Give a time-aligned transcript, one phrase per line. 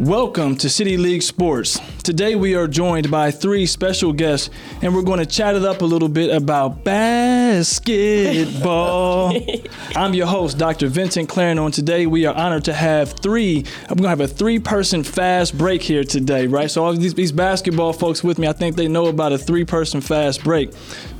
[0.00, 1.78] Welcome to City League Sports.
[2.02, 4.48] Today we are joined by three special guests,
[4.80, 9.36] and we're going to chat it up a little bit about basketball.
[9.94, 10.88] I'm your host, Dr.
[10.88, 11.66] Vincent Clarendon.
[11.66, 13.66] and today we are honored to have three.
[13.90, 16.70] I'm going to have a three-person fast break here today, right?
[16.70, 20.00] So all these, these basketball folks with me, I think they know about a three-person
[20.00, 20.72] fast break.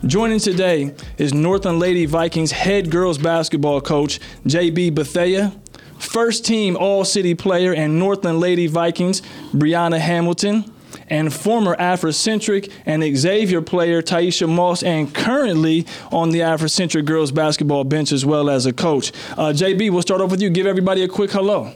[0.07, 5.53] Joining today is Northland Lady Vikings head girls basketball coach JB Bethea
[6.01, 9.23] first team All City player and Northland Lady Vikings,
[9.53, 10.65] Brianna Hamilton,
[11.09, 17.85] and former Africentric and Xavier player Tyeasha Moss, and currently on the Africentric girls basketball
[17.85, 19.13] bench as well as a coach.
[19.33, 20.51] Uh, JB, we'll start off with you.
[20.51, 21.73] Give everybody a quick hello.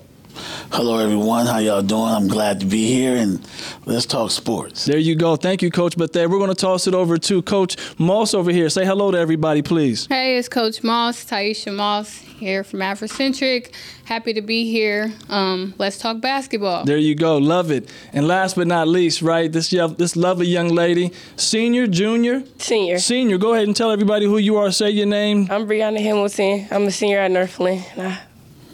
[0.73, 1.47] Hello, everyone.
[1.47, 2.13] How y'all doing?
[2.13, 3.41] I'm glad to be here, and
[3.87, 4.85] let's talk sports.
[4.85, 5.37] There you go.
[5.37, 6.29] Thank you, Coach Bethea.
[6.29, 8.69] We're going to toss it over to Coach Moss over here.
[8.69, 10.07] Say hello to everybody, please.
[10.07, 13.73] Hey, it's Coach Moss, Tyeasha Moss here from Africentric.
[14.05, 15.13] Happy to be here.
[15.29, 16.85] Um, let's talk basketball.
[16.85, 17.39] There you go.
[17.39, 17.91] Love it.
[18.13, 22.43] And last but not least, right, this this lovely young lady, senior, junior?
[22.59, 22.99] Senior.
[22.99, 23.39] Senior.
[23.39, 24.71] Go ahead and tell everybody who you are.
[24.73, 25.47] Say your name.
[25.51, 26.67] I'm Brianna Hamilton.
[26.71, 27.85] I'm a senior at Northland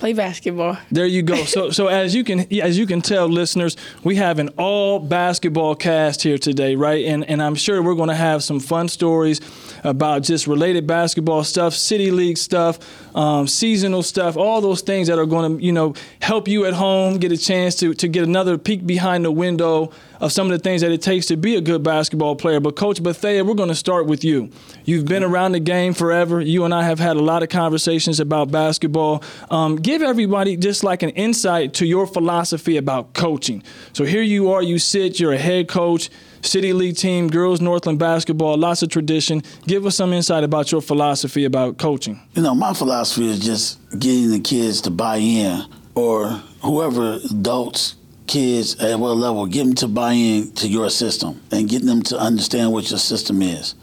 [0.00, 0.78] play basketball.
[0.90, 1.44] There you go.
[1.44, 5.74] So so as you can as you can tell listeners, we have an all basketball
[5.74, 7.04] cast here today, right?
[7.04, 9.40] And and I'm sure we're going to have some fun stories
[9.84, 12.78] about just related basketball stuff, city league stuff,
[13.14, 16.72] um, seasonal stuff, all those things that are going to you know help you at
[16.72, 20.52] home get a chance to to get another peek behind the window of some of
[20.52, 22.60] the things that it takes to be a good basketball player.
[22.60, 24.50] But Coach Bethea, we're going to start with you.
[24.84, 26.40] You've been around the game forever.
[26.40, 29.22] You and I have had a lot of conversations about basketball.
[29.50, 33.62] Um, give everybody just like an insight to your philosophy about coaching.
[33.92, 36.10] So here you are, you sit, you're a head coach.
[36.42, 39.42] City League team, girls Northland basketball, lots of tradition.
[39.66, 42.18] Give us some insight about your philosophy about coaching.
[42.32, 45.62] You know, my philosophy is just getting the kids to buy in
[45.94, 46.28] or
[46.62, 47.96] whoever adults
[48.30, 52.00] kids at what level, get them to buy in to your system and getting them
[52.00, 53.74] to understand what your system is.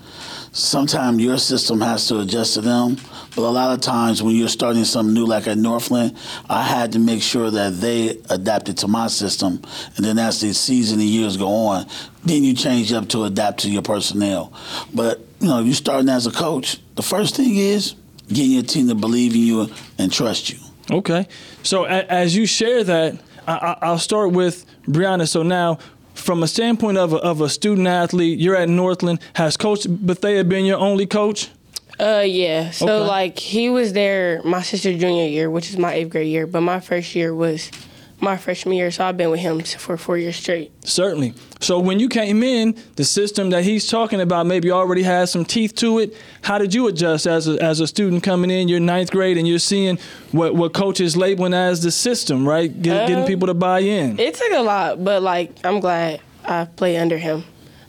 [0.53, 2.95] Sometimes your system has to adjust to them,
[3.35, 6.17] but a lot of times when you're starting something new, like at Northland,
[6.49, 9.61] I had to make sure that they adapted to my system.
[9.97, 11.85] And then as the season and years go on,
[12.23, 14.53] then you change up to adapt to your personnel.
[14.93, 17.95] But you know, if you're starting as a coach, the first thing is
[18.29, 20.57] getting your team to believe in you and trust you.
[20.89, 21.27] Okay.
[21.63, 25.27] So as you share that, I, will start with Brianna.
[25.27, 25.79] So now,
[26.13, 29.19] from a standpoint of a, of a student athlete, you're at Northland.
[29.33, 31.49] Has Coach Bethea been your only coach?
[31.99, 32.69] Uh, yeah.
[32.71, 33.07] So okay.
[33.07, 36.61] like he was there my sister junior year, which is my eighth grade year, but
[36.61, 37.71] my first year was
[38.19, 40.71] my freshman year, so I've been with him for four years straight.
[40.83, 41.35] Certainly.
[41.59, 45.45] So when you came in, the system that he's talking about maybe already has some
[45.45, 46.15] teeth to it.
[46.41, 49.47] How did you adjust as a, as a student coming in, your ninth grade, and
[49.47, 49.99] you're seeing
[50.31, 52.81] what, what coach is labeling as the system, right?
[52.81, 54.19] Get, uh, getting people to buy in.
[54.19, 57.43] It took a lot, but like I'm glad I played under him.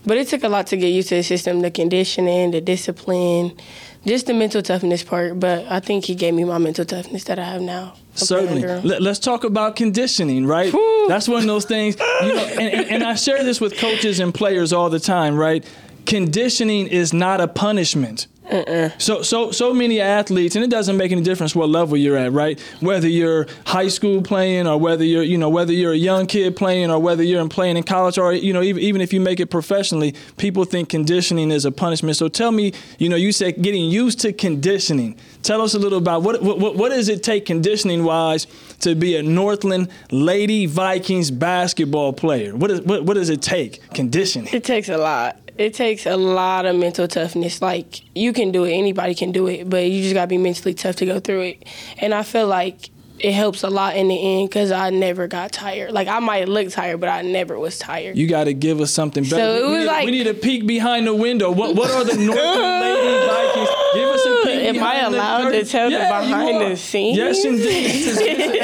[0.05, 3.57] But it took a lot to get used to the system, the conditioning, the discipline,
[4.05, 5.39] just the mental toughness part.
[5.39, 7.95] But I think he gave me my mental toughness that I have now.
[8.15, 8.61] Certainly.
[8.81, 10.73] Let, us talk about conditioning, right?
[10.73, 11.07] Woo.
[11.07, 14.19] That's one of those things, you know, and, and, and I share this with coaches
[14.19, 15.65] and players all the time, right?
[16.05, 18.27] Conditioning is not a punishment.
[18.49, 18.89] Uh-uh.
[18.97, 22.31] So so so many athletes, and it doesn't make any difference what level you're at,
[22.31, 22.59] right?
[22.79, 26.55] Whether you're high school playing, or whether you're you know whether you're a young kid
[26.55, 29.21] playing, or whether you're in playing in college, or you know even even if you
[29.21, 32.17] make it professionally, people think conditioning is a punishment.
[32.17, 35.15] So tell me, you know, you said getting used to conditioning.
[35.43, 38.47] Tell us a little about what what, what does it take conditioning wise
[38.79, 42.55] to be a Northland Lady Vikings basketball player?
[42.55, 44.51] What is what, what does it take conditioning?
[44.51, 47.61] It takes a lot it takes a lot of mental toughness.
[47.61, 50.73] Like you can do it, anybody can do it, but you just gotta be mentally
[50.73, 51.65] tough to go through it.
[51.97, 52.89] And I feel like
[53.19, 55.91] it helps a lot in the end because I never got tired.
[55.91, 58.17] Like I might look tired, but I never was tired.
[58.17, 59.35] You got to give us something better.
[59.35, 61.51] So it was we, like we need a peek behind the window.
[61.51, 63.78] What what are the Northland Lady Vikings?
[63.93, 64.75] Give us a peek.
[64.75, 67.17] Am I allowed to tell yeah, the behind the scenes?
[67.17, 67.65] Yes, indeed.
[67.65, 68.17] This is,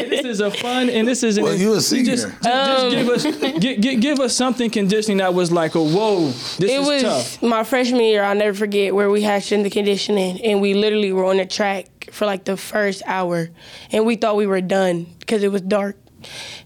[0.10, 1.40] this is, a fun and this is.
[1.40, 2.16] Well, an, you a senior.
[2.16, 5.76] Just, just, um, just give us give, give, give, us something conditioning that was like
[5.76, 6.28] a whoa.
[6.28, 7.42] This it is was tough.
[7.42, 8.24] my freshman year.
[8.24, 11.88] I'll never forget where we had strength conditioning and we literally were on the track
[12.12, 13.50] for like the first hour,
[13.92, 15.98] and we thought we were done because it was dark.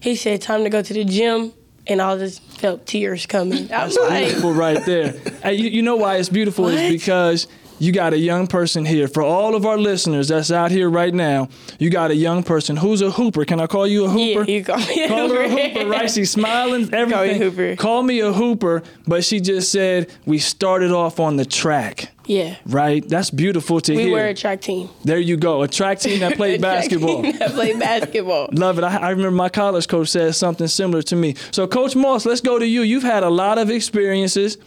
[0.00, 1.52] He said, "Time to go to the gym."
[1.86, 3.72] And I just felt tears coming.
[3.72, 5.12] I was That's like, beautiful right there.
[5.42, 6.74] Hey, you, you know why it's beautiful what?
[6.74, 7.48] is because
[7.80, 9.08] you got a young person here.
[9.08, 11.48] For all of our listeners that's out here right now,
[11.78, 13.44] you got a young person who's a hooper.
[13.44, 14.44] Can I call you a hooper?
[14.48, 15.34] Yeah, you call me a call hooper.
[15.34, 16.10] her a hooper, right?
[16.10, 17.10] She's smiling, everything.
[17.40, 17.76] Call, hooper.
[17.76, 22.12] call me a hooper, but she just said we started off on the track.
[22.26, 22.54] Yeah.
[22.64, 23.02] right?
[23.08, 24.06] That's beautiful to We hear.
[24.14, 24.88] We were a track team.
[25.02, 27.22] there you go, a track team that played basketball.
[27.22, 28.50] team that played basketball.
[28.52, 28.84] Love it.
[28.84, 31.34] I, I remember my college coach said something similar to me.
[31.50, 32.82] So, Coach Moss, let's go to you.
[32.82, 34.58] You've had a lot of experiences.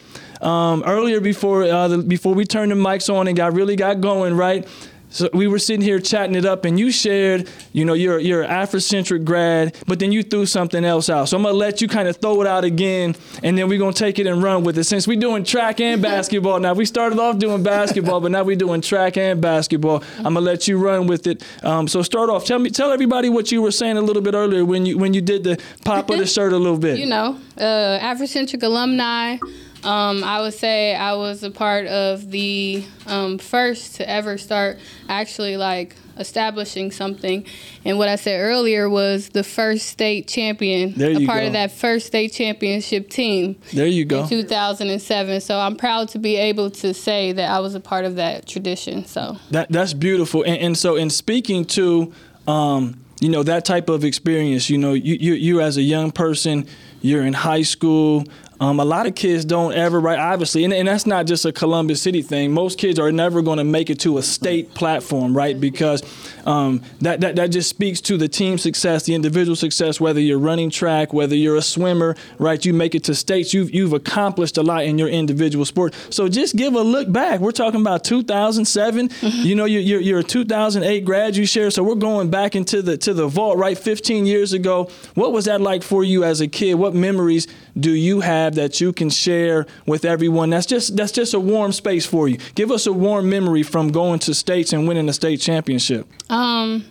[0.44, 4.02] Um, earlier, before uh, the, before we turned the mics on and got really got
[4.02, 4.68] going, right?
[5.10, 8.42] So we were sitting here chatting it up, and you shared, you know, you're you're
[8.42, 11.30] an Africentric grad, but then you threw something else out.
[11.30, 13.94] So I'm gonna let you kind of throw it out again, and then we're gonna
[13.94, 14.86] take it and run with it.
[14.86, 18.56] Since we're doing track and basketball now, we started off doing basketball, but now we're
[18.56, 20.04] doing track and basketball.
[20.18, 21.44] I'm gonna let you run with it.
[21.62, 22.46] Um, so start off.
[22.46, 25.14] Tell me, tell everybody what you were saying a little bit earlier when you when
[25.14, 26.98] you did the pop of the shirt a little bit.
[26.98, 29.38] you know, uh, Africentric alumni.
[29.84, 34.78] Um, I would say I was a part of the um, first to ever start
[35.10, 37.46] actually like establishing something.
[37.86, 41.48] And what I said earlier was the first state champion, There a part go.
[41.48, 44.24] of that first state championship team There you go.
[44.24, 45.42] in 2007.
[45.42, 48.48] So I'm proud to be able to say that I was a part of that
[48.48, 49.06] tradition.
[49.06, 50.44] So That that's beautiful.
[50.44, 52.14] And, and so in speaking to
[52.48, 56.12] um, you know that type of experience, you know, you you, you as a young
[56.12, 56.68] person,
[57.02, 58.26] you're in high school.
[58.60, 60.20] Um, a lot of kids don't ever, right?
[60.20, 62.52] Obviously, and, and that's not just a Columbus City thing.
[62.52, 65.60] Most kids are never going to make it to a state platform, right?
[65.60, 66.04] Because
[66.46, 70.00] um, that, that that just speaks to the team success, the individual success.
[70.00, 72.64] Whether you're running track, whether you're a swimmer, right?
[72.64, 73.54] You make it to states.
[73.54, 75.96] You've you've accomplished a lot in your individual sport.
[76.10, 77.40] So just give a look back.
[77.40, 79.10] We're talking about 2007.
[79.22, 81.36] You know, you're, you're you're a 2008 grad.
[81.36, 81.72] You share.
[81.72, 83.78] So we're going back into the to the vault, right?
[83.78, 84.90] 15 years ago.
[85.16, 86.76] What was that like for you as a kid?
[86.76, 87.48] What memories
[87.80, 90.50] do you have that you can share with everyone?
[90.50, 92.38] That's just that's just a warm space for you.
[92.56, 96.08] Give us a warm memory from going to states and winning a state championship.
[96.30, 96.86] Um,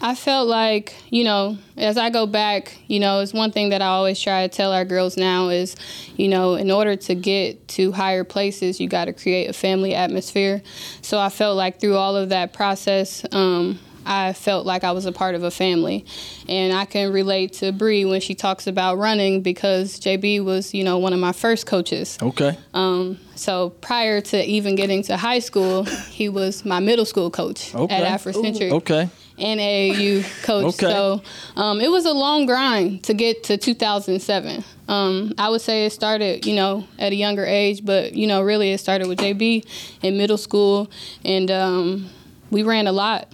[0.00, 3.82] I felt like, you know, as I go back, you know, it's one thing that
[3.82, 5.74] I always try to tell our girls now is,
[6.16, 9.94] you know, in order to get to higher places, you got to create a family
[9.94, 10.62] atmosphere.
[11.02, 15.04] So I felt like through all of that process, um, I felt like I was
[15.04, 16.06] a part of a family.
[16.48, 20.82] And I can relate to Bree when she talks about running because JB was, you
[20.82, 22.18] know, one of my first coaches.
[22.22, 22.56] Okay.
[22.72, 27.74] Um, so prior to even getting to high school, he was my middle school coach
[27.74, 27.94] Okay.
[28.02, 29.10] at Africentric Okay.
[29.38, 30.74] and AAU coach.
[30.82, 30.86] Okay.
[30.90, 31.22] So
[31.56, 34.64] um, it was a long grind to get to 2007.
[34.88, 38.40] Um, I would say it started, you know, at a younger age, but you know,
[38.40, 39.66] really it started with JB
[40.02, 40.90] in middle school,
[41.26, 42.08] and um,
[42.50, 43.30] we ran a lot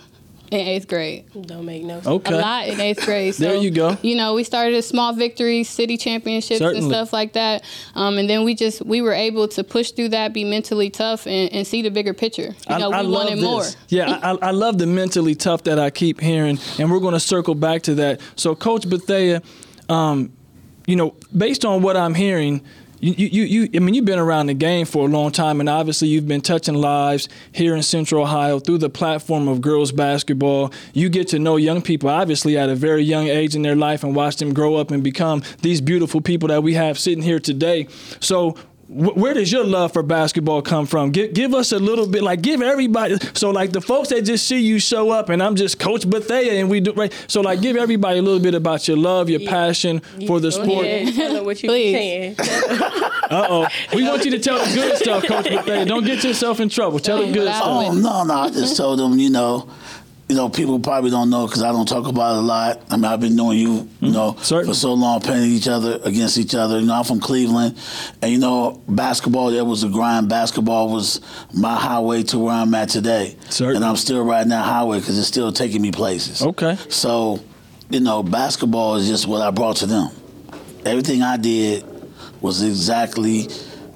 [0.54, 1.26] in eighth grade.
[1.42, 2.06] Don't make no sense.
[2.06, 2.34] Okay.
[2.34, 3.34] A lot in eighth grade.
[3.34, 3.96] So, There you go.
[4.02, 6.86] You know, we started as small victories, city championships, Certainly.
[6.86, 7.64] and stuff like that.
[7.94, 11.26] Um, and then we just we were able to push through that, be mentally tough,
[11.26, 12.54] and, and see the bigger picture.
[12.68, 13.64] You know, we wanted more.
[13.88, 17.20] Yeah, I, I love the mentally tough that I keep hearing, and we're going to
[17.20, 18.20] circle back to that.
[18.36, 19.42] So, Coach Bethea,
[19.88, 20.32] um,
[20.86, 22.62] you know, based on what I'm hearing,
[23.04, 25.68] you, you, you, I mean, you've been around the game for a long time, and
[25.68, 30.72] obviously you've been touching lives here in Central Ohio through the platform of girls basketball.
[30.94, 34.04] You get to know young people, obviously, at a very young age in their life
[34.04, 37.38] and watch them grow up and become these beautiful people that we have sitting here
[37.38, 37.88] today.
[38.20, 38.56] So,
[38.88, 41.10] where does your love for basketball come from?
[41.10, 43.16] Give, give us a little bit, like give everybody.
[43.34, 46.52] So like the folks that just see you show up, and I'm just Coach Bethea,
[46.54, 47.12] and we do right.
[47.26, 50.84] So like give everybody a little bit about your love, your passion for the sport.
[50.84, 51.94] ahead, tell them what you Please.
[51.94, 52.36] saying.
[53.24, 55.86] Uh oh, we want you to tell the good stuff, Coach Bethea.
[55.86, 56.98] Don't get yourself in trouble.
[56.98, 57.62] Tell the good stuff.
[57.64, 58.34] Oh no, no!
[58.34, 59.66] I just told them, you know,
[60.28, 62.80] you know, people probably don't know because I don't talk about it a lot.
[62.90, 64.12] I mean, I've been knowing you, you mm-hmm.
[64.12, 64.72] know, Certainly.
[64.72, 66.80] for so long, playing each other against each other.
[66.80, 67.76] You know, I'm from Cleveland,
[68.22, 70.30] and you know, basketball there was a grind.
[70.30, 71.20] Basketball was
[71.52, 73.76] my highway to where I'm at today, Certainly.
[73.76, 76.42] and I'm still riding that highway because it's still taking me places.
[76.42, 76.76] Okay.
[76.88, 77.40] So,
[77.90, 80.10] you know, basketball is just what I brought to them.
[80.86, 81.84] Everything I did
[82.40, 83.42] was exactly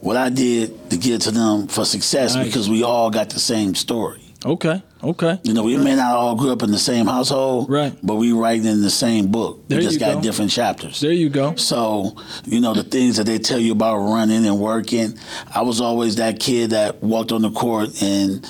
[0.00, 2.47] what I did to get to them for success Nice.
[2.47, 4.27] because we all got the same story.
[4.45, 4.83] Okay.
[5.02, 5.38] Okay.
[5.42, 7.97] You know, we may not all grew up in the same household, Right.
[8.02, 9.66] But we write in the same book.
[9.68, 10.21] There we just got go.
[10.21, 11.00] different chapters.
[11.00, 11.54] There you go.
[11.57, 15.18] So, you know, the things that they tell you about running and working,
[15.54, 18.47] I was always that kid that walked on the court and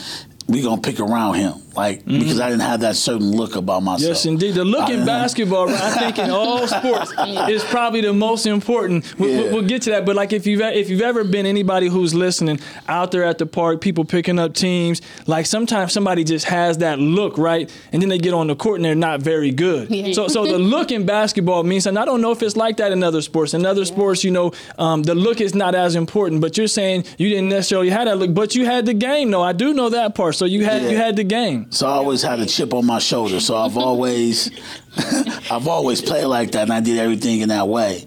[0.47, 4.01] we gonna pick around him, like because I didn't have that certain look about myself.
[4.03, 4.09] Mm-hmm.
[4.09, 4.55] Yes, indeed.
[4.55, 7.13] The look in basketball, right, I think in all sports,
[7.49, 9.19] is probably the most important.
[9.19, 9.53] We, Yeah.
[9.53, 12.59] We'll get to that, but like if you've if you've ever been anybody who's listening
[12.89, 16.99] out there at the park, people picking up teams, like sometimes somebody just has that
[16.99, 19.91] look, right, and then they get on the court and they're not very good.
[19.91, 20.13] Yeah.
[20.13, 22.91] So so the look in basketball means, and I don't know if it's like that
[22.93, 23.55] in other sports.
[23.55, 26.41] In other sports, you know, um, the look is not as important.
[26.41, 29.31] But you're saying you didn't necessarily have that look, but you had the game.
[29.31, 30.35] No, I do know that part.
[30.35, 30.91] So you had Yeah.
[30.91, 31.68] you had the game.
[31.71, 33.41] So I always had a chip on my shoulder.
[33.41, 34.51] So I've always,
[35.51, 38.07] I've always played like that, and I did everything in that way.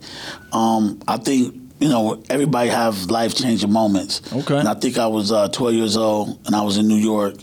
[0.52, 4.22] Um, I think you know, everybody have life changing moments.
[4.32, 4.60] Okay.
[4.60, 7.34] And I think I was uh, 12 years old, and I was in New York,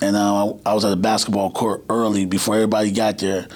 [0.00, 3.46] and uh, I was at a basketball court early before everybody got there,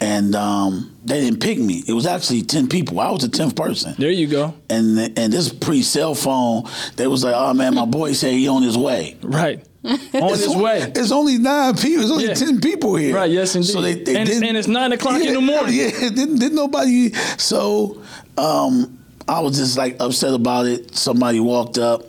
[0.00, 1.82] and um, they didn't pick me.
[1.86, 3.00] It was actually 10 people.
[3.00, 3.96] I was the 10th person.
[3.98, 4.54] There you go.
[4.70, 8.46] And and this pre cell phone, they was like, oh man, my boy said he
[8.46, 9.16] on his way.
[9.22, 9.66] Right.
[10.14, 10.92] On It's his only- way.
[10.94, 12.02] It's only nine people.
[12.02, 12.34] It's only Yeah.
[12.34, 13.14] ten people here.
[13.14, 13.68] Right, yes, indeed.
[13.70, 15.74] So they, they And- and it's nine o'clock in the morning.
[15.74, 17.12] Yeah, didn't, didn't nobody.
[17.38, 18.02] So
[18.36, 20.94] um, I was just like upset about it.
[20.96, 22.04] Somebody walked up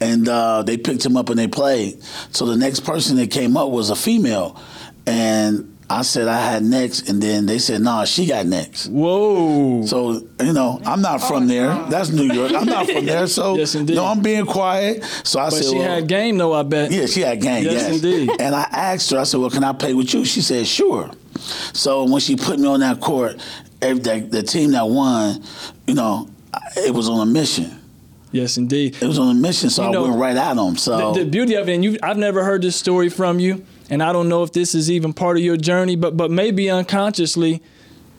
[0.00, 2.02] and uh, they picked him up and they played.
[2.32, 4.60] So the next person that came up was a female,
[5.06, 9.84] and I said I had next, and then they said, "Nah, she got next." Whoa.
[9.84, 11.68] So you know, I'm not oh, from there.
[11.90, 12.52] That's New York.
[12.54, 13.26] I'm not from there.
[13.32, 13.96] So Yes, indeed.
[13.96, 15.04] no, I'm being quiet.
[15.24, 16.90] So I but said, she well, had game though, I bet.
[16.90, 17.64] yeah, she had game.
[17.64, 18.30] Yes, Yes, indeed.
[18.40, 19.18] And I asked her.
[19.18, 21.10] I said, "Well, can I play with you?" She said, "Sure."
[21.72, 23.40] So when she put me on that court,
[23.80, 25.42] the, the team that won,
[25.86, 26.28] you know,
[26.76, 27.78] it was on a mission.
[28.30, 28.96] Yes, indeed.
[29.00, 30.76] It was on a mission, so You I know, went right at them.
[30.76, 33.64] So The, the beauty of it, and you, I've never heard this story from you,
[33.92, 36.70] and I don't know if this is even part of your journey, but but maybe
[36.70, 37.62] unconsciously,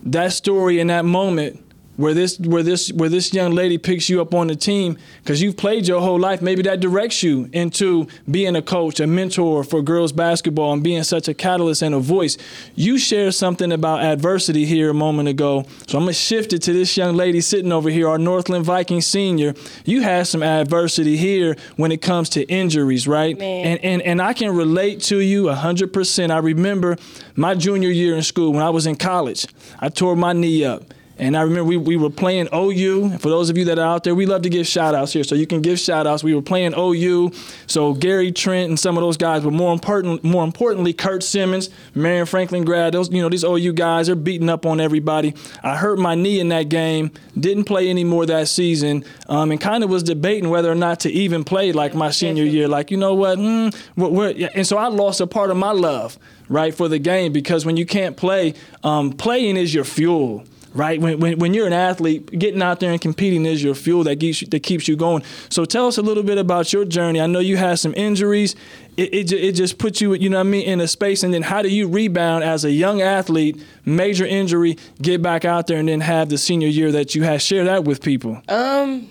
[0.04, 1.63] that story in that moment
[1.96, 5.42] where this where this where this young lady picks you up on the team because
[5.42, 9.64] you've played your whole life, maybe that directs you into being a coach, a mentor
[9.64, 12.38] for girls basketball, and being such a catalyst and a voice.
[12.76, 16.74] You shared something about adversity here a moment ago, so I'm gonna shift it to
[16.74, 19.54] this young lady sitting over here, our Northland Viking senior.
[19.86, 23.38] You had some adversity here when it comes to injuries, right?
[23.38, 23.66] Man.
[23.66, 26.32] And and and I can relate to you 100%.
[26.32, 26.98] I remember
[27.36, 29.48] my junior year in school when I was in college.
[29.80, 30.84] I tore my knee up.
[31.24, 33.18] And I remember we, we were playing OU.
[33.20, 35.24] For those of you that are out there, we love to give shout outs here.
[35.24, 36.22] So you can give shout outs.
[36.22, 37.32] We were playing OU.
[37.66, 41.70] So Gary Trent and some of those guys, but more important more importantly, Kurt Simmons,
[41.96, 45.34] Marion Franklin grad, those, you know, these OU guys they're beating up on everybody.
[45.64, 49.84] I hurt my knee in that game, didn't play anymore that season, um, and kind
[49.84, 52.68] of was debating whether or not to even play like my senior year.
[52.68, 53.38] Like, you know what?
[53.38, 57.66] Mm, and so I lost a part of my love, right, for the game because
[57.66, 61.00] when you can't play, um, playing is your fuel right?
[61.00, 64.20] When, when, when you're an athlete, getting out there and competing is your fuel that
[64.20, 65.24] keeps you, that keeps you going.
[65.50, 67.22] So tell us a little bit about your journey.
[67.22, 68.56] I know you had some injuries.
[68.98, 71.24] It, it, it just puts you, you know what I mean, in a space.
[71.24, 75.68] And then how do you rebound as a young athlete, major injury, get back out
[75.68, 77.42] there and then have the senior year that you had?
[77.42, 78.42] Share that with people.
[78.50, 79.10] Um,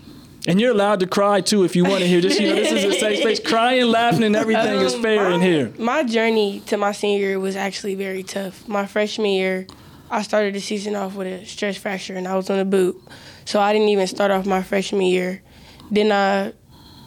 [0.48, 2.38] And you're allowed to cry too if you want to hear this.
[2.40, 3.40] You know, this is a safe space.
[3.44, 5.72] Crying, laughing, and everything is Um, fair in here.
[5.78, 8.66] My journey to my senior year was actually very tough.
[8.66, 9.66] My freshman year,
[10.12, 13.00] I started the season off with a stress fracture and I was on a boot.
[13.46, 15.42] So I didn't even start off my freshman year.
[15.90, 16.52] Then I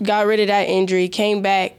[0.01, 1.75] got rid of that injury, came back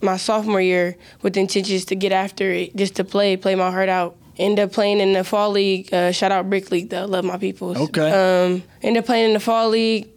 [0.00, 3.90] my sophomore year with intentions to get after it, just to play, play my heart
[3.90, 4.16] out.
[4.38, 5.92] Ended up playing in the fall league.
[5.92, 7.04] Uh, shout out Brick League, though.
[7.04, 7.76] Love my people.
[7.78, 8.10] Okay.
[8.10, 10.08] Um, ended up playing in the fall league.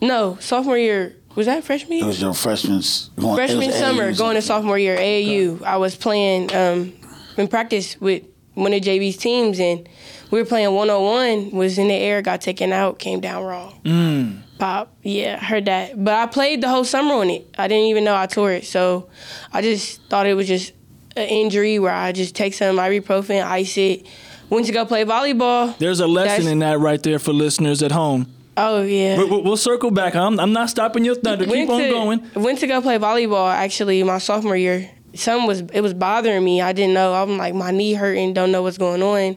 [0.00, 1.16] No, sophomore year.
[1.34, 2.04] Was that freshman year?
[2.04, 2.82] it was your freshman
[3.18, 4.18] going it freshman summer, AAUs.
[4.18, 5.62] going to sophomore year, AAU.
[5.62, 6.92] I was playing um,
[7.36, 8.22] in practice with
[8.54, 9.88] one of JB's teams, and
[10.30, 11.50] we were playing 101.
[11.50, 13.80] Was in the air, got taken out, came down wrong.
[13.84, 14.40] Mm.
[14.58, 16.02] Pop, yeah, heard that.
[16.02, 17.46] But I played the whole summer on it.
[17.58, 19.08] I didn't even know I tore it, so
[19.52, 20.72] I just thought it was just
[21.16, 24.06] an injury where I just take some ibuprofen, ice it.
[24.50, 25.76] Went to go play volleyball.
[25.78, 28.30] There's a lesson That's- in that right there for listeners at home.
[28.56, 29.16] Oh yeah.
[29.16, 30.14] We'll, we'll circle back.
[30.14, 31.44] I'm, I'm not stopping your thunder.
[31.44, 32.30] Keep went on going.
[32.34, 34.90] Went to go play volleyball actually my sophomore year.
[35.14, 36.60] Something was it was bothering me.
[36.60, 37.14] I didn't know.
[37.14, 38.34] I'm like my knee hurting.
[38.34, 39.36] Don't know what's going on.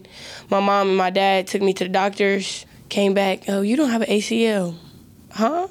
[0.49, 2.65] My mom and my dad took me to the doctors.
[2.89, 3.43] Came back.
[3.47, 4.75] Oh, you don't have an ACL,
[5.31, 5.67] huh?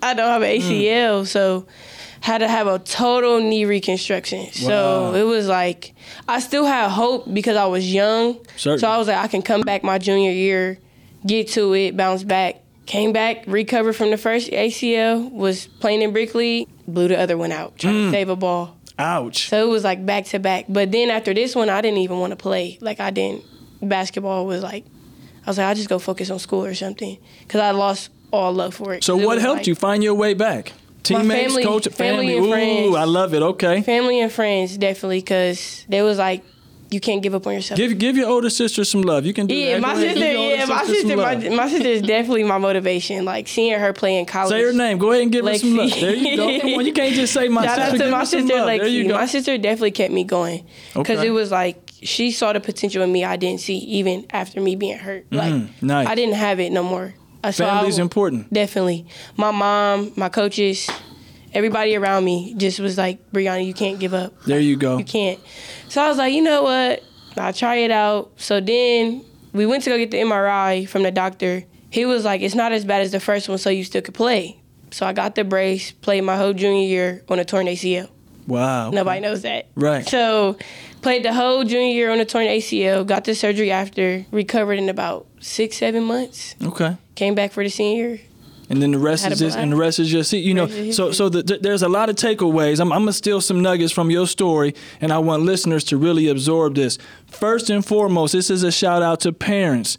[0.00, 0.68] I don't have an hmm.
[0.68, 1.66] ACL, so
[2.20, 4.40] had to have a total knee reconstruction.
[4.40, 4.50] Wow.
[4.52, 5.94] So it was like
[6.28, 8.38] I still had hope because I was young.
[8.56, 8.78] Certainly.
[8.78, 10.78] So I was like I can come back my junior year,
[11.26, 12.60] get to it, bounce back.
[12.84, 17.38] Came back, recovered from the first ACL, was playing in Brick League, blew the other
[17.38, 18.10] one out, trying to hmm.
[18.10, 18.76] save a ball.
[18.98, 19.48] Ouch.
[19.48, 20.66] So it was like back to back.
[20.68, 22.78] But then after this one, I didn't even want to play.
[22.80, 23.44] Like I didn't.
[23.80, 24.84] Basketball was like,
[25.44, 28.52] I was like, I just go focus on school or something, because I lost all
[28.52, 29.02] love for it.
[29.02, 30.72] So what was helped like you find your way back?
[31.02, 32.36] Teammates, family- coach, family family.
[32.36, 32.96] and Ooh, friends.
[32.96, 33.42] I love it.
[33.42, 33.82] Okay.
[33.82, 36.44] Family and friends definitely, because they was like,
[36.92, 37.76] you can't give up on yourself.
[37.78, 39.24] Give give your older sister some love.
[39.26, 39.58] You can do it.
[39.58, 39.80] yeah, that.
[39.80, 40.14] my sister.
[40.18, 41.16] give your older Yeah, my sister.
[41.16, 41.52] My, love.
[41.52, 43.24] my sister is definitely my motivation.
[43.24, 44.50] Like seeing her play in college.
[44.50, 44.98] Say her name.
[44.98, 45.90] Go ahead and give her some love.
[46.00, 46.80] There you go.
[46.80, 48.04] You can't just say my Shout sister.
[48.04, 48.66] out to my sister love.
[48.66, 49.08] There you Lexi.
[49.08, 49.14] go.
[49.14, 51.28] My sister definitely kept me going because Okay.
[51.28, 54.74] it was like she saw the potential in me I didn't see even after me
[54.76, 55.26] being hurt.
[55.30, 56.08] Like Mm, nice.
[56.08, 57.14] I didn't have it no more.
[57.44, 58.52] Uh, so I Family's w- important.
[58.52, 59.06] Definitely.
[59.36, 60.88] My mom, my coaches,
[61.52, 64.32] everybody around me just was like, Brianna, you can't give up.
[64.44, 64.98] There you go.
[64.98, 65.40] You can't.
[65.88, 67.02] So I was like, you know what?
[67.36, 68.32] I'll try it out.
[68.36, 72.40] So then we went to go get the MRI from the doctor, he was like,
[72.40, 74.58] it's not as bad as the first one, so you still could play.
[74.90, 78.08] So I got the brace, played my whole junior year on a torn ACL.
[78.46, 78.90] Wow.
[78.90, 79.68] Nobody knows that.
[79.74, 80.06] Right.
[80.08, 80.56] So
[81.02, 84.88] played the whole junior year on a torn ACL, got the surgery after, recovered in
[84.88, 86.54] about six, seven months.
[86.62, 86.96] Okay.
[87.14, 88.18] Came back for the senior.
[88.70, 90.66] And then the rest is just, and the rest is just, you know.
[90.92, 92.80] So, so the, th- there's a lot of takeaways.
[92.80, 96.28] I'm, I'm gonna steal some nuggets from your story, and I want listeners to really
[96.28, 96.96] absorb this.
[97.26, 99.98] First and foremost, this is a shout out to parents.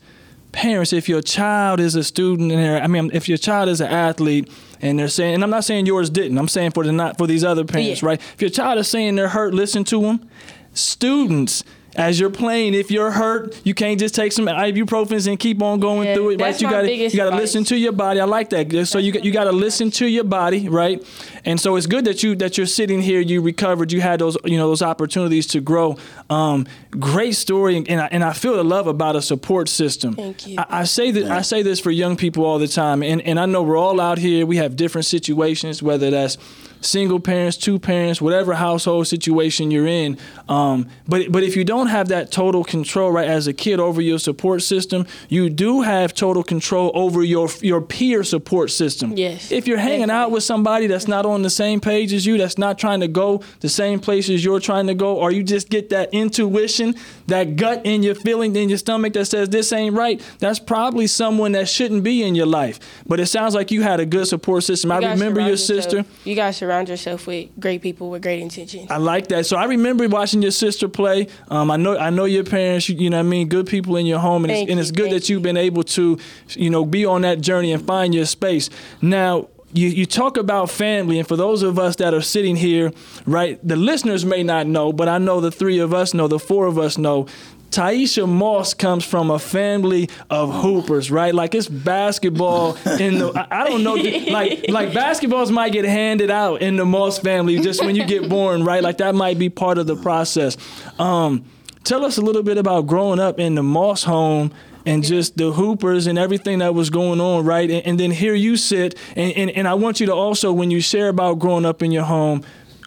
[0.54, 3.82] Parents, if your child is a student in there, I mean, if your child is
[3.82, 4.50] an athlete,
[4.82, 6.38] and they're saying, and I'm not saying yours didn't.
[6.38, 8.08] I'm saying for the not for these other parents, Yeah.
[8.10, 8.22] right?
[8.36, 10.30] If your child is saying they're hurt, listen to them.
[10.74, 11.64] Students.
[11.96, 15.80] As you're playing, if you're hurt, you can't just take some ibuprofens and keep on
[15.80, 16.60] going Yeah, through it, right?
[16.60, 18.20] You gotta, you gotta listen to your body.
[18.20, 18.88] I like that.
[18.88, 21.04] So you got- you got to listen to your body, right?
[21.46, 23.20] And so it's good that you that you're sitting here.
[23.20, 23.92] You recovered.
[23.92, 25.98] You had those you know those opportunities to grow.
[26.30, 30.16] Um, great story, and I, and I feel the love about a support system.
[30.16, 30.56] Thank you.
[30.58, 33.40] I, I say that I say this for young people all the time, and and
[33.40, 34.46] I know we're all out here.
[34.46, 36.38] We have different situations, whether that's
[36.86, 40.18] single parents, two parents, whatever household situation you're in.
[40.50, 44.02] Um, but but if you don't have that total control, right, as a kid over
[44.02, 49.14] your support system, you do have total control over your your peer support system.
[49.18, 52.38] Yes, If you're hanging out with somebody that's not on the same page as you,
[52.38, 55.70] that's not trying to go the same places you're trying to go, or you just
[55.70, 56.96] get that intuition,
[57.28, 61.08] that gut in your feeling in your stomach that says this ain't right, that's probably
[61.08, 62.80] someone that shouldn't be in your life.
[63.08, 64.92] But it sounds like you had a good support system.
[64.92, 65.98] I You gotta remember your surround sister.
[65.98, 68.90] yourself- You guys surround yourself with great people with great intentions.
[68.90, 69.46] I like that.
[69.46, 71.28] So I remember watching your sister play.
[71.50, 72.88] Um, I know I know your parents.
[72.90, 73.48] You, you know what I mean.
[73.48, 75.84] Good people in your home, and it's, Thank and it's good that you've been able
[75.84, 76.18] to,
[76.50, 78.70] you know, be on that journey and find your space.
[79.02, 79.48] Now.
[79.74, 82.92] You, you talk about family, and for those of us that are sitting here,
[83.26, 86.40] right, the listeners may not know, but I know the three of us know, the
[86.40, 87.28] four of us know.
[87.72, 91.34] Tyeasha Moss comes from a family of hoopers, right?
[91.34, 93.32] Like it's basketball in the.
[93.36, 93.94] I, I don't know,
[94.32, 98.30] like like basketballs might get handed out in the Moss family just when you get
[98.30, 98.84] born, right?
[98.84, 100.56] Like that might be part of the process.
[101.00, 101.46] Um,
[101.84, 104.52] tell us a little bit about growing up in the Moss home
[104.86, 107.70] and just the hoopers and everything that was going on, right?
[107.70, 110.72] And, and then here you sit, and, and, and I want you to also, when
[110.72, 112.44] you share about growing up in your home,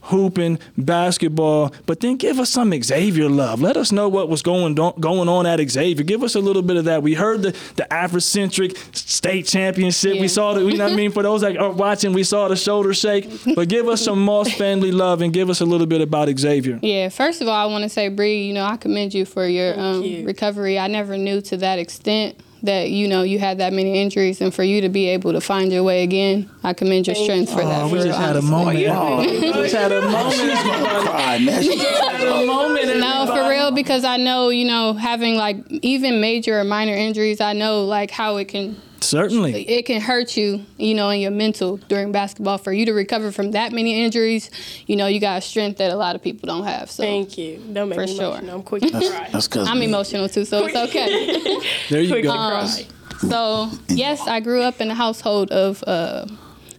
[0.06, 3.60] hooping, basketball, but then give us some Xavier love.
[3.60, 6.04] Let us know what was going do- going on at Xavier.
[6.04, 7.02] Give us a little bit of that.
[7.02, 10.20] We heard the the Africentric state championship.
[10.20, 11.10] We saw the, you know what I mean?
[11.12, 13.28] For those that are watching, we saw the shoulder shake.
[13.54, 16.78] But give us some Moss family love and give us a little bit about Xavier.
[16.82, 19.46] Yeah, first of all, I want to say, Bree, you know, I commend you for
[19.46, 20.24] your um, you.
[20.26, 20.78] recovery.
[20.78, 24.54] I never knew to that extent that, you know, you had that many injuries and
[24.54, 27.62] for you to be able to find your way again, I commend your strength for
[27.62, 27.82] that.
[27.82, 28.50] Oh, we for just had a honestly.
[28.50, 28.86] moment.
[28.90, 31.06] Oh, We just had a moment.
[31.06, 31.62] Cry, man.
[31.62, 32.98] Had a moment.
[33.00, 37.40] No, for real, because I know, you know, having like even major or minor injuries,
[37.40, 39.68] I know like how it can Certainly.
[39.68, 42.58] it can hurt you, you know, in your mental during basketball.
[42.58, 44.50] For you to recover from that many injuries,
[44.86, 46.90] you know, you got a strength that a lot of people don't have.
[46.90, 47.58] So Thank you.
[47.72, 48.24] Don't make For me sure.
[48.38, 48.54] emotional.
[48.56, 49.28] I'm quick to cry.
[49.32, 51.60] That's I'm emotional too, so it's okay.
[51.90, 52.32] There you quick go.
[52.32, 52.86] to cry.
[53.28, 55.82] So yes, I grew up in a household of.
[55.86, 56.26] Uh,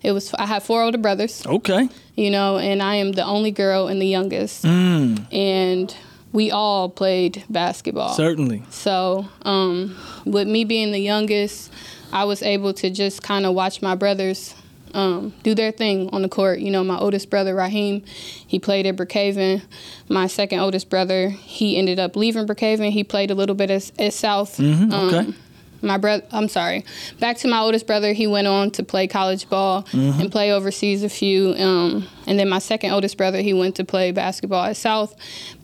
[0.03, 1.89] it was I have four older brothers, Okay.
[2.15, 5.95] you know, and I am the only girl and the youngest, and
[6.31, 8.13] we all played basketball.
[8.13, 8.63] Certainly.
[8.69, 11.71] So, um, with me being the youngest,
[12.11, 14.55] I was able to just kind of watch my brothers
[14.93, 16.59] um, do their thing on the court.
[16.59, 19.61] You know, my oldest brother, Raheem, he played at Brookhaven.
[20.09, 22.91] My second oldest brother, he ended up leaving Brookhaven.
[22.91, 24.57] He played a little bit at, at South.
[24.57, 25.33] Mhm, okay.
[25.81, 26.85] My brother, I'm sorry.
[27.19, 30.21] Back to my oldest brother, he went on to play college ball Mm-hmm.
[30.21, 31.53] and play overseas a few.
[31.53, 35.15] Um, and then my second oldest brother, he went to play basketball at South.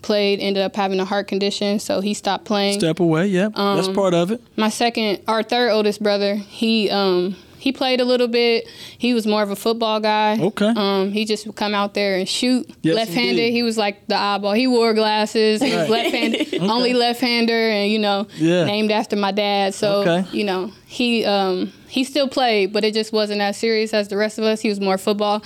[0.02, 3.28] Played, ended up having a heart condition, so he stopped playing Step away.
[3.28, 3.54] Yep.
[3.56, 4.42] That's Um, part of it.
[4.58, 9.26] my second our third oldest brother he um he played a little bit he was
[9.26, 10.72] more of a football guy Okay.
[10.76, 13.52] um he just would come out there and shoot Yes, left-handed indeed.
[13.52, 16.60] he was like the eyeball he wore glasses he was left-handed okay.
[16.60, 18.66] only left-hander and you know Yeah.
[18.66, 20.28] named after my dad so Okay.
[20.38, 24.18] you know he um he still played but it just wasn't as serious as the
[24.18, 25.42] rest of us he was more football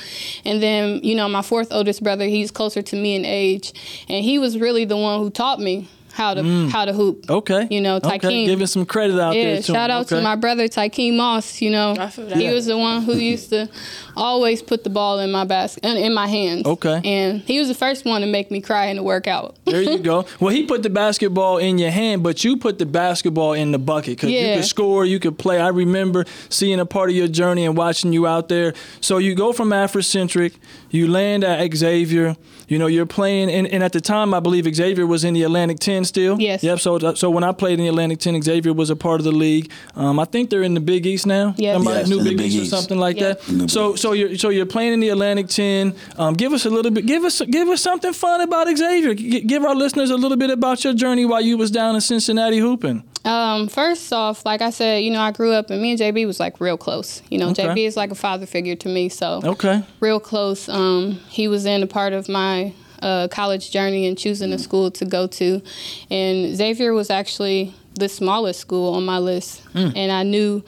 [0.46, 3.74] and then you know my fourth oldest brother he's closer to me in age
[4.10, 7.36] and he was really the one who taught me how to how to hoop Mm.
[7.40, 7.68] Okay.
[7.70, 8.18] you know, Okay.
[8.18, 8.46] Tykeem.
[8.48, 9.96] Giving some credit out Yeah, there to shout him.
[9.98, 11.62] out to my brother Tykeem Moss.
[11.62, 12.38] You know, I feel that.
[12.38, 12.54] he Yeah.
[12.54, 13.70] was the one who used to
[14.16, 16.66] always put the ball in my basket, in in my hands.
[16.66, 17.00] Okay.
[17.06, 19.56] and he was the first one to make me cry in the workout.
[19.66, 20.26] There you go.
[20.40, 23.80] Well, he put the basketball in your hand, but you put the basketball in the
[23.80, 25.60] bucket because you could score, you could play.
[25.60, 28.74] I remember seeing a part of your journey and watching you out there.
[29.02, 30.54] So you go from Africentric,
[30.90, 32.36] you land at Xavier.
[32.70, 35.44] You know, you're playing, and, and at the time, I believe Xavier was in the
[35.44, 36.38] Atlantic 10 still.
[36.40, 36.64] Yes.
[36.64, 36.80] Yep.
[36.80, 39.32] So so when I played in the Atlantic 10, Xavier was a part of the
[39.32, 39.72] league.
[39.96, 41.56] Um, I think they're in the Big East now.
[41.58, 41.76] Yes.
[41.76, 42.74] Somebody- Yes, New in Big, Big East, East.
[42.74, 43.34] or something like Yeah.
[43.36, 43.70] that.
[43.72, 45.94] So so you're so you're playing in the Atlantic 10.
[46.18, 47.06] Um, give us a little bit.
[47.06, 49.14] Give us give us something fun about Xavier.
[49.14, 52.02] G- give our listeners a little bit about your journey while you was down in
[52.02, 53.04] Cincinnati hooping.
[53.28, 56.26] Um, first off, like I said, you know, I grew up and me and JB
[56.26, 57.22] was like real close.
[57.30, 57.66] You know, Okay.
[57.68, 59.84] JB is like a father figure to me, so Okay.
[60.00, 60.70] real close.
[60.70, 64.90] Um, he was in a part of my uh, college journey and choosing a school
[64.92, 65.62] to go to,
[66.10, 70.64] and Xavier was actually the smallest school on my list, and I knew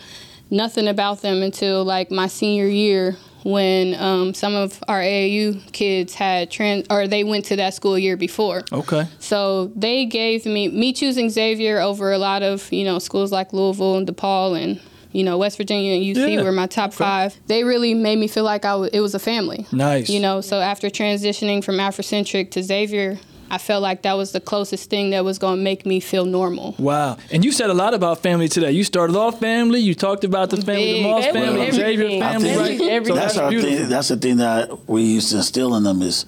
[0.52, 6.14] nothing about them until like my senior year when um, some of our AAU kids
[6.14, 8.64] had trans or they went to that school a year before.
[8.72, 9.06] Okay.
[9.20, 13.54] So they gave me me choosing Xavier over a lot of you know schools like
[13.54, 16.44] Louisville and DePaul and you know West Virginia and UC Yeah.
[16.44, 17.36] were my top five.
[17.48, 19.66] They really made me feel like I w- it was a family.
[19.72, 20.10] Nice.
[20.10, 23.18] You know, so after transitioning from Africentric to Xavier,
[23.52, 26.26] I felt like that was the closest thing that was going to make me feel
[26.26, 26.76] normal.
[26.78, 27.18] Wow.
[27.32, 28.72] And you said a lot about family today.
[28.72, 29.80] You started off family.
[29.80, 31.04] You talked about the family, the Big.
[31.04, 32.24] Moss family, Xavier everything.
[32.24, 32.90] I family, think right?
[32.92, 33.78] Every- So that's that's our beautiful.
[33.78, 33.90] thing.
[33.90, 36.26] That's the thing that we used to instill in them is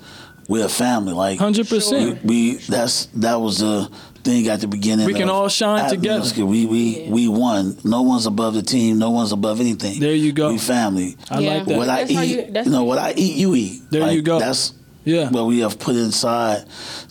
[0.48, 1.14] we're a family.
[1.14, 2.24] Like Hundred percent.
[2.26, 3.90] we that's that was the
[4.24, 5.06] thing at the beginning.
[5.06, 6.16] We can of- all shine together.
[6.20, 6.48] middle school.
[6.48, 7.78] We we we won.
[7.84, 8.98] No one's above the team.
[9.00, 10.00] No one's above anything.
[10.00, 10.50] There you go.
[10.52, 11.18] We family.
[11.30, 11.54] I Yeah.
[11.54, 11.78] like that.
[11.78, 13.82] What I That's how eat, you- you, know, what I eat, you eat.
[13.92, 14.40] There Like, you go.
[14.40, 15.30] That's Yeah.
[15.30, 16.66] what we have put inside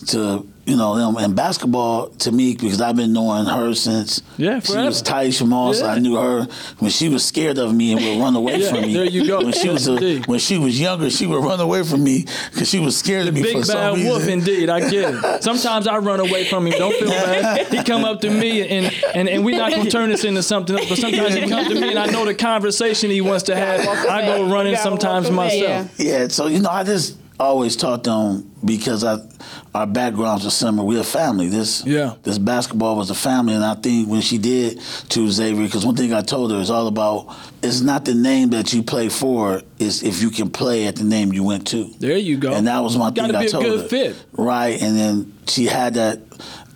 [0.07, 1.17] to you know them.
[1.21, 4.85] And basketball to me, because I've been knowing her since Yeah, she forever.
[4.87, 5.79] was Tyeasha Moss.
[5.81, 5.87] Yeah.
[5.87, 8.81] I knew her when she was scared of me and would run away Yeah, from
[8.81, 8.93] me.
[8.93, 9.39] there you go.
[9.43, 12.69] When she was a, when she was younger, she would run away from me because
[12.69, 14.09] she was scared of me Big for some bad reason.
[14.09, 14.69] wolf, indeed.
[14.69, 15.43] I get it.
[15.43, 16.73] Sometimes I run away from him.
[16.77, 17.67] Don't feel bad.
[17.67, 20.77] He come up to me, and and, and we're not gonna turn this into something
[20.77, 20.87] else.
[20.87, 23.85] But sometimes he comes to me, and I know the conversation he wants to have.
[24.07, 25.99] I go running sometimes myself.
[25.99, 26.19] Yeah.
[26.21, 29.17] Yeah, so you know, I just always taught them because I,
[29.73, 30.87] our backgrounds are similar.
[30.87, 31.47] We're a family.
[31.49, 32.13] This Yeah.
[32.23, 35.95] this basketball was a family, and I think when she did choose Xavier, because one
[35.95, 39.61] thing I told her is all about it's not the name that you play for,
[39.79, 41.85] is if you can play at the name you went to.
[41.99, 42.53] There you go.
[42.53, 43.87] And that was my Gotta thing I told good her.
[43.87, 44.15] fit.
[44.33, 46.19] Right, and then she had that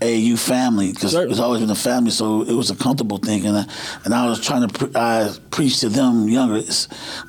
[0.01, 1.31] AU family because Certainly.
[1.31, 3.45] it's always been a family, so it was a comfortable thing.
[3.45, 3.65] And I,
[4.03, 6.57] and I was trying to pre- I preach to them younger.
[6.57, 6.87] It's,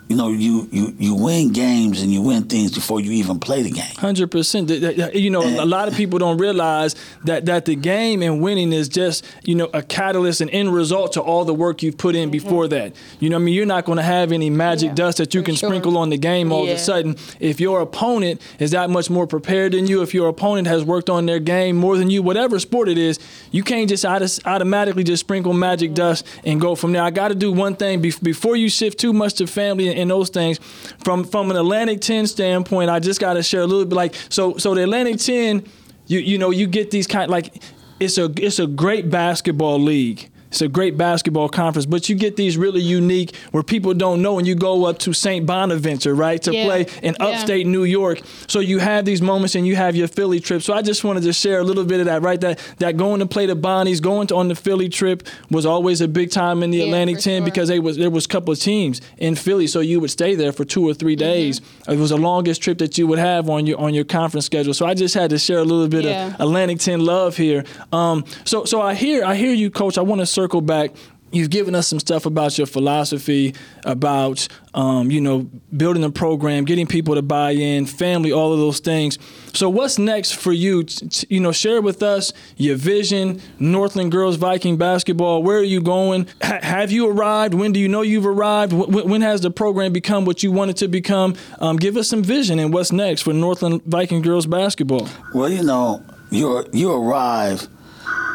[0.08, 3.62] you know, you, you you win games and you win things before you even play
[3.62, 3.94] the game.
[3.96, 4.70] Hundred percent.
[4.70, 8.88] You know, a lot of people don't realize that that the game and winning is
[8.88, 12.30] just you know a catalyst and end result to all the work you've put in
[12.30, 12.90] before mm-hmm.
[12.90, 12.96] that.
[13.20, 15.42] You know, I mean, you're not going to have any magic Yeah, dust that you
[15.42, 15.68] can sure.
[15.68, 17.16] sprinkle on the game all of a sudden.
[17.40, 21.10] If your opponent is that much more prepared than you, if your opponent has worked
[21.10, 23.18] on their game more than you, whatever sport it is,
[23.50, 27.02] you can't just auto- automatically just sprinkle magic dust and go from there.
[27.02, 29.98] I got to do one thing bef- before you shift too much to family and,
[29.98, 30.58] and those things.
[31.04, 34.14] From from an Atlantic 10 standpoint, I just got to share a little bit like
[34.28, 35.64] so so the Atlantic 10,
[36.06, 37.62] you you know, you get these kind like
[38.00, 40.30] it's a it's a great basketball league.
[40.48, 44.38] It's a great basketball conference, but you get these really unique where people don't know,
[44.38, 45.44] and you go up to St.
[45.44, 46.64] Bonaventure, right, to Yeah.
[46.64, 47.26] play in Yeah.
[47.26, 48.22] upstate New York.
[48.46, 50.62] So you have these moments, and you have your Philly trip.
[50.62, 52.40] So I just wanted to share a little bit of that, right?
[52.40, 56.00] That that going to play the Bonnies, going to, on the Philly trip was always
[56.00, 57.44] a big time in the Yeah, Atlantic 10 sure.
[57.44, 60.34] because they was there was a couple of teams in Philly, so you would stay
[60.34, 61.24] there for two or three Mm-hmm.
[61.32, 61.60] days.
[61.88, 64.74] It was the longest trip that you would have on your on your conference schedule.
[64.74, 67.64] So I just had to share a little bit of Atlantic 10 love here.
[67.92, 69.98] Um, so so I hear I hear you, Coach.
[69.98, 70.90] I want to circle back.
[71.32, 76.64] You've given us some stuff about your philosophy, about um, you know building a program,
[76.64, 79.18] getting people to buy in, family, all of those things.
[79.52, 80.84] So what's next for you?
[81.28, 83.40] You know, share with us your vision.
[83.58, 85.42] Northland girls Viking basketball.
[85.42, 86.28] Where are you going?
[86.42, 87.54] Ha- have you arrived?
[87.54, 88.72] When do you know you've arrived?
[88.72, 91.34] Wh- when has the program become what you want it to become?
[91.58, 95.08] Um, give us some vision and what's next for Northland Viking girls basketball.
[95.34, 97.68] Well, you know, you you arrive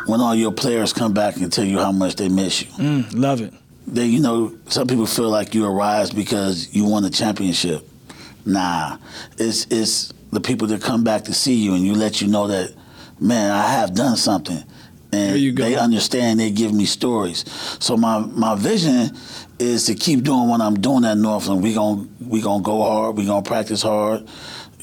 [0.05, 2.67] when all your players come back and tell you how much they miss you.
[2.73, 3.53] Mm, love it.
[3.87, 7.87] They, you know, some people feel like you arise because you won the championship.
[8.45, 8.97] Nah,
[9.37, 12.47] it's it's the people that come back to see you and you let you know
[12.47, 12.73] that,
[13.19, 14.63] man, I have done something,
[15.11, 16.39] and they understand.
[16.39, 17.45] They give me stories.
[17.79, 19.15] So my my vision
[19.59, 21.61] is to keep doing what I'm doing at Northland.
[21.61, 23.15] We gon' we gonna go hard.
[23.17, 24.27] We gonna practice hard.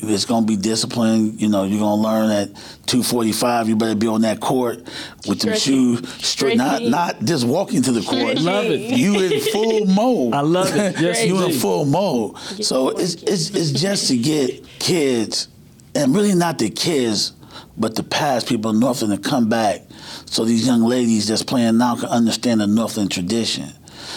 [0.01, 1.39] It's gonna be discipline.
[1.39, 2.55] You know, you're gonna learn at
[2.87, 3.69] 2:45.
[3.69, 4.87] You better be on that court
[5.27, 6.57] with them shoes straight.
[6.57, 8.39] Not not just walking to the court.
[8.39, 8.45] Stretching.
[8.45, 8.81] Love it.
[8.97, 10.35] You in full mode.
[10.35, 11.01] I love it.
[11.01, 12.39] Yes, you in full mode.
[12.65, 15.49] So it's, it's it's just to get kids,
[15.95, 17.33] and really not the kids,
[17.77, 19.83] but the past people in Northland to come back,
[20.27, 23.73] so these young ladies that's playing now can understand the Northland tradition.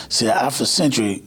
[0.10, 1.24] See, after century,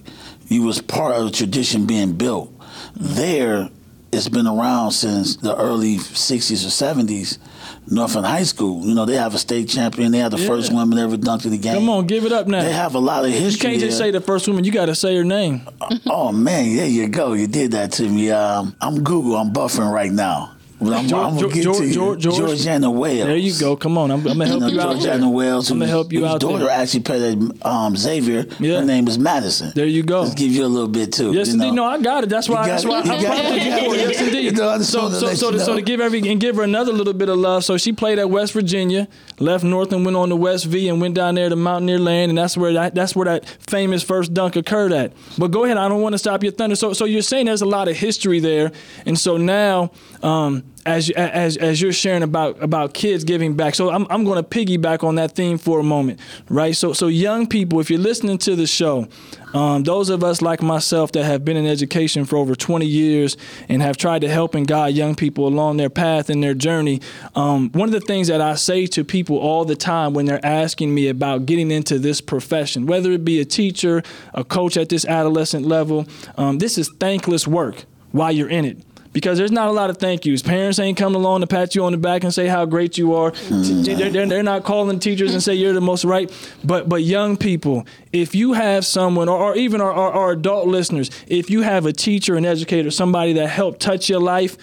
[0.48, 2.52] you was part of the tradition being built.
[2.96, 3.70] There,
[4.16, 7.38] it's been around since the early 60s or 70s.
[7.86, 10.10] Northland High School, you know, they have a state champion.
[10.12, 10.46] They have the Yeah.
[10.46, 11.74] first woman ever dunked in the game.
[11.74, 12.62] Come on, give it up now.
[12.62, 13.72] They have a lot of history.
[13.74, 14.06] you can't just there.
[14.08, 14.64] say the first woman.
[14.64, 15.62] You got to say her name.
[16.06, 17.32] Oh man, there you go.
[17.34, 18.30] You did that to me.
[18.30, 19.36] Um, I'm Google.
[19.36, 20.52] I'm buffering right now.
[20.80, 21.94] But I'm, Geor- I'm gonna get to you.
[21.94, 22.24] Geor- George?
[22.24, 23.18] Georgeann Wells.
[23.26, 23.76] There you go.
[23.76, 25.00] Come on, I'm, I'm gonna help You you know, out.
[25.00, 25.14] there.
[25.18, 25.70] Georgeann Wells.
[25.70, 26.70] I'm gonna help you out daughter there.
[26.70, 28.46] actually played at um, Xavier.
[28.58, 28.80] Yeah.
[28.80, 29.72] Her name is Madison.
[29.74, 30.22] There you go.
[30.22, 31.32] Let's give you a little bit too.
[31.32, 31.68] Yes, you indeed.
[31.70, 31.74] know.
[31.74, 32.30] No, I got it.
[32.30, 32.62] That's why.
[32.62, 33.06] You that's why it.
[33.06, 33.98] I got prompted you for it.
[33.98, 34.56] Yes, You indeed.
[34.56, 37.28] know, so, so, so, to, so to give every and give her another little bit
[37.28, 37.64] of love.
[37.64, 39.08] So she played at West Virginia,
[39.38, 42.38] left Northland, went on to West V, and went down there to Mountaineer Land, and
[42.38, 45.12] that's where that that's where that famous first dunk occurred at.
[45.38, 45.76] But go ahead.
[45.76, 46.76] I don't want to stop your thunder.
[46.76, 48.72] So, so you're saying there's a lot of history there,
[49.06, 49.90] and so now.
[50.22, 54.42] Um, as, as as you're sharing about about kids giving back, so I'm I'm going
[54.42, 56.76] to piggyback on that theme for a moment, right?
[56.76, 59.08] So so young people, if you're listening to the show,
[59.54, 63.36] um, those of us like myself that have been in education for over 20 years
[63.68, 67.00] and have tried to help and guide young people along their path and their journey,
[67.34, 70.44] um, one of the things that I say to people all the time when they're
[70.44, 74.02] asking me about getting into this profession, whether it be a teacher,
[74.34, 78.78] a coach at this adolescent level, um, this is thankless work while you're in it
[79.14, 80.42] because there's not a lot of thank yous.
[80.42, 83.14] Parents ain't coming along to pat you on the back and say how great you
[83.14, 83.30] are.
[83.48, 86.30] They're, they're, they're not calling teachers and say you're the most right.
[86.62, 90.66] But but young people, if you have someone, or, or even our, our, our adult
[90.66, 94.58] listeners, if you have a teacher, an educator, somebody that helped touch your life.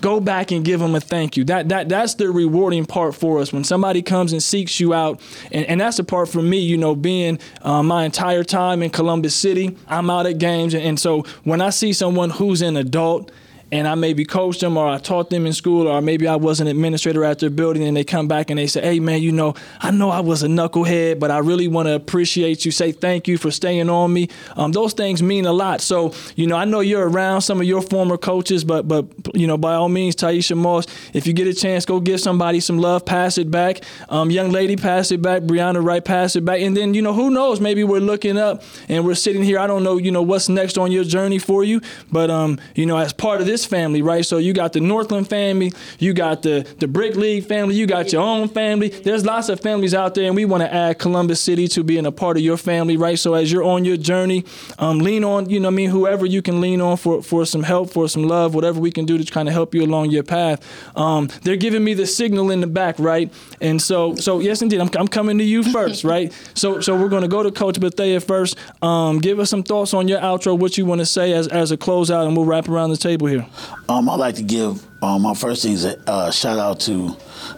[0.00, 1.44] Go back and give them a thank you.
[1.44, 5.18] That that that's the rewarding part for us when somebody comes and seeks you out,
[5.50, 6.58] and, and that's the part for me.
[6.58, 10.82] You know, being uh, my entire time in Columbus City, I'm out at games, and,
[10.82, 13.30] and so when I see someone who's an adult
[13.72, 16.60] and I maybe coached them or I taught them in school or maybe I was
[16.60, 19.32] an administrator at their building and they come back and they say, hey man, you
[19.32, 22.92] know, I know I was a knucklehead, but I really want to appreciate you, say
[22.92, 24.28] thank you for staying on me.
[24.56, 25.80] Um, those things mean a lot.
[25.80, 29.46] So, you know, I know you're around some of your former coaches, but, but you
[29.46, 32.78] know, by all means, Tyeasha Moss, if you get a chance, go give somebody some
[32.78, 33.82] love, pass it back.
[34.08, 35.42] Um, young lady, pass it back.
[35.42, 36.60] Brianna Wright, pass it back.
[36.60, 39.58] And then, you know, who knows, maybe we're looking up and we're sitting here.
[39.58, 41.80] I don't know, you know, what's next on your journey for you,
[42.12, 44.24] but, um, you know, as part of this family, right?
[44.24, 48.10] So you got the Northland family, you got the the Brick League family, you got
[48.10, 48.88] your own family.
[48.88, 52.06] There's lots of families out there, and we want to add Columbus City to being
[52.06, 53.18] a part of your family, right?
[53.18, 54.44] So as you're on your journey,
[54.78, 57.62] um, lean on, you know, I mean, whoever you can lean on for for some
[57.62, 60.22] help, for some love, whatever we can do to kind of help you along your
[60.22, 60.64] path.
[60.96, 63.32] Um, they're giving me the signal in the back, right?
[63.60, 66.32] And so so yes, indeed, I'm, I'm coming to you first, right?
[66.54, 68.56] So so we're going to go to Coach Bethea first.
[68.82, 71.72] Um, give us some thoughts on your outro, what you want to say as as
[71.72, 73.43] a closeout, and we'll wrap around the table here.
[73.88, 77.16] Um, I'd like to give um, my first thing is a uh, shout out to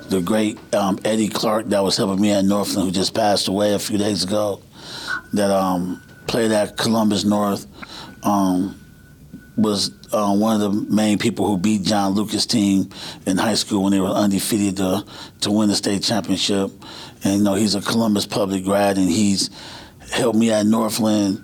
[0.09, 3.75] the great um, Eddie Clark that was helping me at Northland, who just passed away
[3.75, 4.61] a few days ago.
[5.33, 7.67] That um, played at Columbus North.
[8.23, 8.81] Um,
[9.57, 12.91] was uh, one of the main people who beat John Lucas' team
[13.25, 15.05] in high school when they were undefeated to
[15.41, 16.71] to win the state championship.
[17.25, 19.51] And you know he's a Columbus public grad, and he's
[20.13, 21.43] helped me at Northland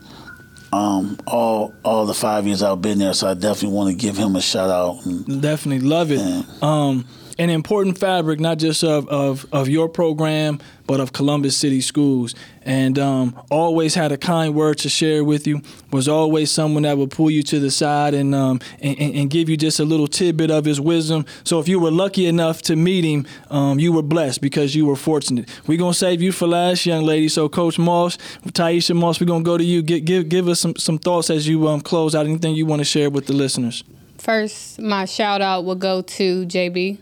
[0.73, 3.15] um, all all the five years I've been there.
[3.15, 5.05] So I definitely want to give him a shout out.
[5.05, 6.19] And, Definitely love it.
[6.19, 6.43] Yeah.
[6.63, 7.05] Um,
[7.39, 12.35] an important fabric, not just of, of, of your program, but of Columbus City Schools.
[12.65, 15.63] And um, always had a kind word to share with you.
[15.91, 19.49] Was always someone that would pull you to the side and, um, and, and give
[19.49, 21.27] you just a little tidbit of his wisdom.
[21.45, 24.87] So if you were lucky enough to meet him, um, you were blessed because you
[24.87, 25.49] were fortunate.
[25.67, 27.29] We're gonna save you for last, young lady.
[27.29, 28.17] So Coach Moss,
[28.49, 29.83] Tyeasha Moss, we're gonna go to you.
[29.83, 32.27] Give give, give us some, some thoughts as you um, close out.
[32.27, 33.83] Anything you want to share with the listeners?
[34.23, 36.97] First, my shout out will go to JB.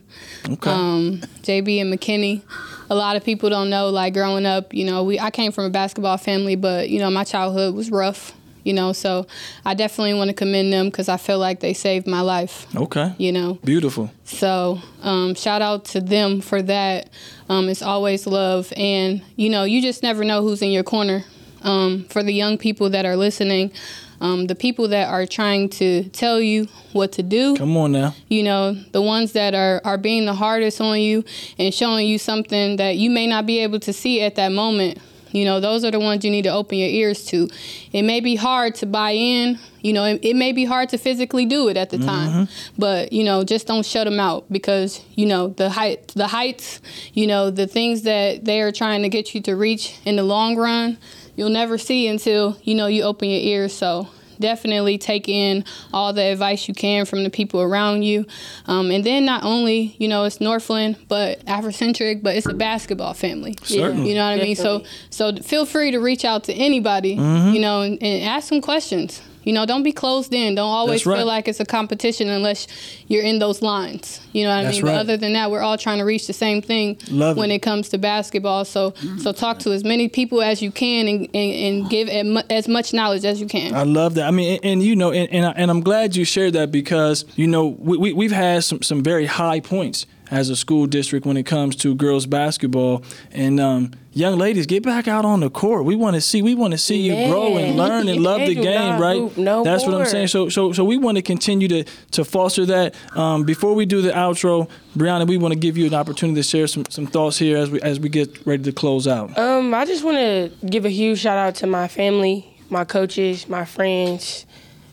[0.48, 0.70] Okay.
[0.70, 2.40] um, JB and McKinney.
[2.88, 5.66] A lot of people don't know, like growing up, you know, we I came from
[5.66, 8.32] a basketball family, but you know, my childhood was rough,
[8.64, 9.26] you know, so
[9.66, 13.14] I definitely want to commend them because I feel like they saved my life, okay.
[13.18, 13.58] you know.
[13.64, 14.10] Beautiful.
[14.24, 17.10] So um, shout out to them for that.
[17.50, 21.26] Um, it's always love, and you know, you just never know who's in your corner.
[21.62, 23.72] Um, for the young people that are listening,
[24.20, 28.14] um, the people that are trying to tell you what to do, Come on now.
[28.28, 31.24] you know the ones that are are being the hardest on you
[31.58, 34.98] and showing you something that you may not be able to see at that moment
[35.32, 37.48] you know those are the ones you need to open your ears to
[37.92, 40.98] it may be hard to buy in you know it, it may be hard to
[40.98, 45.00] physically do it at the time but you know just don't shut them out because
[45.14, 46.80] you know the height the heights
[47.14, 50.24] you know the things that they are trying to get you to reach in the
[50.24, 50.98] long run
[51.40, 54.06] you'll never see until you know you open your ears so
[54.38, 58.26] definitely take in all the advice you can from the people around you.
[58.66, 63.12] Um, and then not only, you know, it's Northland, but Africentric, but it's a basketball
[63.12, 63.54] family.
[63.62, 64.08] Certainly.
[64.08, 64.56] You know what I mean?
[64.56, 68.60] So so feel free to reach out to anybody, you know, and, and ask some
[68.60, 69.20] questions.
[69.42, 70.54] You know, don't be closed in.
[70.54, 71.16] Don't always right.
[71.18, 72.66] feel like it's a competition unless
[73.08, 74.20] you're in those lines.
[74.32, 74.86] You know what That's I mean?
[74.86, 74.92] right.
[74.92, 77.56] But other than that, we're all trying to reach the same thing Love when it.
[77.56, 77.62] it.
[77.62, 78.64] comes to basketball.
[78.64, 82.68] So, so talk to as many people as you can and, and, and give as
[82.68, 83.74] much knowledge as you can.
[83.74, 84.26] I love that.
[84.26, 86.70] I mean, and, and you know, and, and, I, and I'm glad you shared that
[86.70, 90.86] because you know we, we we've had some some very high points as a school
[90.86, 95.40] district when it comes to girls basketball and um, young ladies get back out on
[95.40, 95.84] the court.
[95.84, 98.54] We want to see we want to see you grow and learn and love the
[98.54, 99.36] game, right?
[99.36, 100.28] no That's what I'm saying.
[100.28, 102.94] So so so we want to continue to to foster that.
[103.16, 106.46] Um, before we do the outro, Brianna, we want to give you an opportunity to
[106.46, 109.36] share some some thoughts here as we as we get ready to close out.
[109.38, 113.48] Um, I just want to give a huge shout out to my family, my coaches,
[113.48, 114.46] my friends,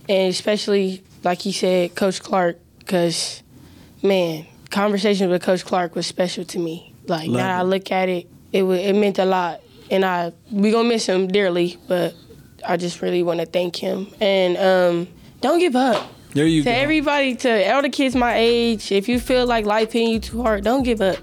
[0.10, 3.44] and especially, like he said, Coach Clark, because,
[4.02, 6.94] man, conversations with Coach Clark was special to me.
[7.08, 10.34] Like Love now I look at it, it wa it meant a lot, and I
[10.52, 12.14] we gonna miss him dearly, but
[12.68, 15.08] I just really want to thank him and um,
[15.42, 16.10] don't give up.
[16.34, 16.70] There you go.
[16.72, 16.82] To go.
[16.82, 20.42] everybody, to all the kids my age, if you feel like life hitting you too
[20.44, 21.18] hard, don't give up.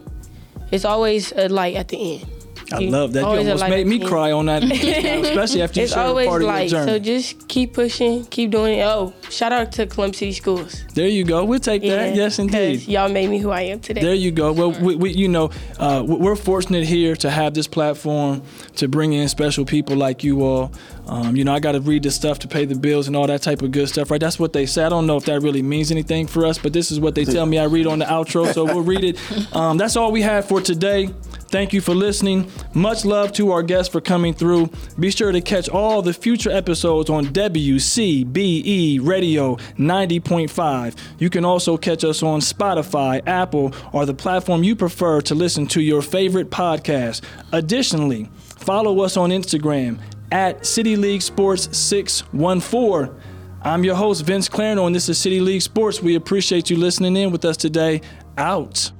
[0.71, 2.34] It's always a light at the end.
[2.75, 3.21] I love that.
[3.21, 6.49] You almost made me cry on that, especially after you It's shared always part of
[6.49, 6.93] your journey.
[6.93, 8.83] So just keep pushing, keep doing it.
[8.83, 10.85] Oh, shout out to Columbus City Schools.
[10.95, 11.45] There you go.
[11.45, 12.15] We'll take that.
[12.15, 12.87] Yes, indeed.
[12.87, 14.03] Y'all made me who I am today.
[14.03, 14.53] There you go.
[14.53, 18.43] Well, we, we, you know, uh, we're fortunate here to have this platform
[18.77, 20.73] to bring in special people like you all.
[21.07, 23.27] Um, you know, I got to read this stuff to pay the bills and all
[23.27, 24.21] that type of good stuff, right?
[24.21, 24.85] That's what they say.
[24.85, 27.25] I don't know if that really means anything for us, but this is what they
[27.25, 29.55] tell me I read on the outro, so we'll read it.
[29.55, 31.11] Um, that's all we have for today.
[31.49, 32.51] Thank you for listening.
[32.73, 34.71] Much love to our guests for coming through.
[34.99, 40.97] Be sure to catch all the future episodes on WCBE Radio 90.5.
[41.19, 45.67] You can also catch us on Spotify, Apple, or the platform you prefer to listen
[45.69, 47.23] to your favorite podcast.
[47.53, 53.15] Additionally, follow us on Instagram at City League Sports 614.
[53.63, 56.03] I'm your host, Vince Clarno, and this is City League Sports.
[56.03, 58.03] We appreciate you listening in with us today.
[58.37, 58.91] Out.